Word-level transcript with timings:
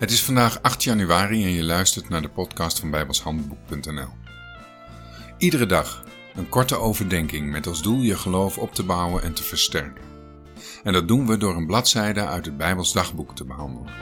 Het 0.00 0.10
is 0.10 0.22
vandaag 0.22 0.62
8 0.62 0.84
januari 0.84 1.44
en 1.44 1.50
je 1.50 1.62
luistert 1.62 2.08
naar 2.08 2.22
de 2.22 2.28
podcast 2.28 2.78
van 2.78 2.90
bijbelshandboek.nl. 2.90 4.08
Iedere 5.38 5.66
dag 5.66 6.04
een 6.34 6.48
korte 6.48 6.76
overdenking 6.76 7.50
met 7.50 7.66
als 7.66 7.82
doel 7.82 8.00
je 8.00 8.16
geloof 8.16 8.58
op 8.58 8.74
te 8.74 8.82
bouwen 8.82 9.22
en 9.22 9.32
te 9.32 9.42
versterken. 9.42 10.04
En 10.82 10.92
dat 10.92 11.08
doen 11.08 11.26
we 11.26 11.36
door 11.36 11.56
een 11.56 11.66
bladzijde 11.66 12.26
uit 12.26 12.44
het 12.44 12.56
Bijbels 12.56 12.92
dagboek 12.92 13.36
te 13.36 13.44
behandelen. 13.44 13.92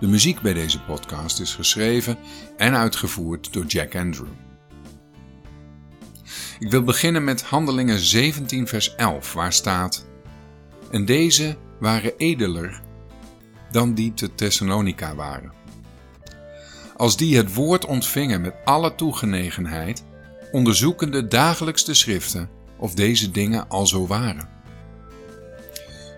De 0.00 0.06
muziek 0.06 0.40
bij 0.40 0.54
deze 0.54 0.80
podcast 0.82 1.40
is 1.40 1.54
geschreven 1.54 2.18
en 2.56 2.74
uitgevoerd 2.74 3.52
door 3.52 3.64
Jack 3.64 3.96
Andrew. 3.96 4.32
Ik 6.58 6.70
wil 6.70 6.82
beginnen 6.82 7.24
met 7.24 7.42
Handelingen 7.42 7.98
17 7.98 8.66
vers 8.66 8.94
11 8.94 9.32
waar 9.32 9.52
staat 9.52 10.06
En 10.90 11.04
deze 11.04 11.56
waren 11.78 12.16
edeler 12.16 12.88
dan 13.70 13.94
die 13.94 14.14
te 14.14 14.34
Thessalonica 14.34 15.14
waren. 15.14 15.52
Als 16.96 17.16
die 17.16 17.36
het 17.36 17.54
woord 17.54 17.84
ontvingen 17.84 18.40
met 18.40 18.54
alle 18.64 18.94
toegenegenheid, 18.94 20.04
onderzoekende 20.52 21.28
dagelijks 21.28 21.84
de 21.84 21.94
schriften 21.94 22.50
of 22.76 22.94
deze 22.94 23.30
dingen 23.30 23.68
al 23.68 23.86
zo 23.86 24.06
waren. 24.06 24.48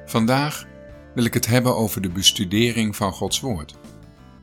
Vandaag 0.07 0.67
wil 1.15 1.25
ik 1.25 1.35
het 1.35 1.47
hebben 1.47 1.77
over 1.77 2.03
de 2.03 2.09
bestudering 2.09 2.97
van 2.97 3.13
Gods 3.13 3.41
woord. 3.41 3.75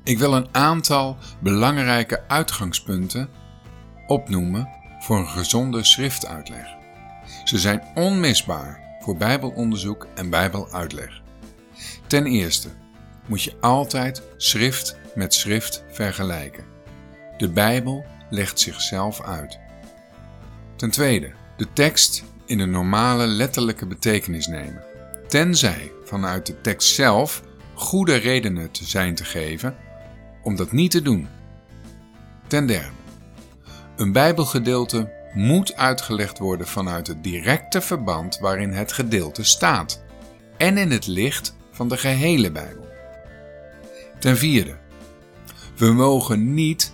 Ik 0.03 0.19
wil 0.19 0.33
een 0.33 0.47
aantal 0.51 1.17
belangrijke 1.41 2.27
uitgangspunten 2.27 3.29
opnoemen 4.07 4.69
voor 4.99 5.17
een 5.17 5.27
gezonde 5.27 5.83
schriftuitleg. 5.83 6.65
Ze 7.43 7.59
zijn 7.59 7.83
onmisbaar 7.95 8.97
voor 8.99 9.17
Bijbelonderzoek 9.17 10.07
en 10.15 10.29
Bijbeluitleg. 10.29 11.21
Ten 12.07 12.25
eerste 12.25 12.69
moet 13.29 13.43
je 13.43 13.53
altijd 13.59 14.21
schrift 14.37 14.97
met 15.15 15.33
schrift 15.33 15.83
vergelijken. 15.91 16.63
De 17.37 17.49
Bijbel 17.49 18.05
legt 18.29 18.59
zichzelf 18.59 19.21
uit. 19.21 19.59
Ten 20.75 20.91
tweede, 20.91 21.31
de 21.57 21.67
tekst 21.73 22.23
in 22.45 22.57
de 22.57 22.65
normale 22.65 23.27
letterlijke 23.27 23.85
betekenis 23.85 24.47
nemen. 24.47 24.83
Tenzij 25.27 25.91
vanuit 26.03 26.45
de 26.45 26.61
tekst 26.61 26.93
zelf 26.93 27.43
goede 27.73 28.15
redenen 28.15 28.71
te 28.71 28.85
zijn 28.85 29.15
te 29.15 29.25
geven 29.25 29.75
om 30.43 30.55
dat 30.55 30.71
niet 30.71 30.91
te 30.91 31.01
doen. 31.01 31.27
Ten 32.47 32.65
derde, 32.65 32.89
een 33.95 34.11
Bijbelgedeelte 34.11 35.11
moet 35.33 35.75
uitgelegd 35.75 36.37
worden 36.37 36.67
vanuit 36.67 37.07
het 37.07 37.23
directe 37.23 37.81
verband 37.81 38.39
waarin 38.39 38.71
het 38.71 38.91
gedeelte 38.91 39.43
staat 39.43 40.03
en 40.57 40.77
in 40.77 40.91
het 40.91 41.07
licht 41.07 41.55
van 41.71 41.87
de 41.87 41.97
gehele 41.97 42.51
Bijbel. 42.51 42.88
Ten 44.19 44.37
vierde, 44.37 44.77
we 45.77 45.91
mogen 45.91 46.53
niet 46.53 46.93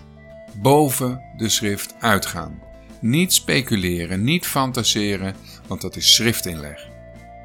boven 0.54 1.22
de 1.36 1.48
schrift 1.48 1.94
uitgaan. 2.00 2.62
Niet 3.00 3.32
speculeren, 3.32 4.24
niet 4.24 4.46
fantaseren, 4.46 5.34
want 5.66 5.80
dat 5.80 5.96
is 5.96 6.14
schriftinleg. 6.14 6.88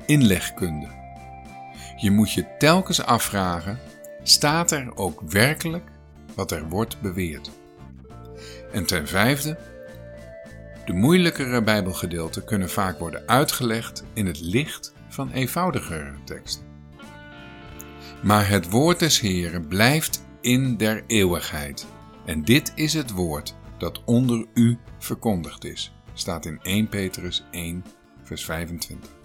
Inlegkunde. 0.06 0.88
Je 1.98 2.12
moet 2.12 2.32
je 2.32 2.58
telkens 2.58 3.02
afvragen: 3.02 3.80
staat 4.23 4.72
er 4.72 4.96
ook 4.96 5.22
werkelijk 5.22 5.90
wat 6.36 6.52
er 6.52 6.70
wordt 6.70 7.02
beweerd? 7.02 7.52
En 8.72 8.86
ten 8.86 9.08
vijfde, 9.08 9.60
de 10.86 10.94
moeilijkere 10.94 11.64
Bijbelgedeelten 11.64 12.44
kunnen 12.45 12.70
vaak 12.70 13.00
worden 13.00 13.28
uitgelegd 13.28 14.04
in 14.14 14.26
het 14.26 14.40
licht 14.40 14.94
van 15.10 15.32
eenvoudigere 15.32 16.14
teksten. 16.26 16.70
Maar 18.23 18.50
het 18.50 18.69
woord 18.69 19.00
des 19.00 19.19
Heren 19.19 19.67
blijft 19.67 20.25
in 20.41 20.77
der 20.77 21.03
eeuwigheid. 21.08 21.88
En 22.25 22.44
dit 22.44 22.72
is 22.75 22.94
het 22.94 23.11
woord 23.11 23.55
dat 23.77 24.03
onder 24.03 24.45
u 24.54 24.77
verkondigd 24.99 25.65
is. 25.65 25.93
Staat 26.14 26.45
in 26.45 26.60
1 26.61 26.87
Petrus 26.87 27.43
1, 27.52 27.83
vers 28.23 28.45
25. 28.45 29.20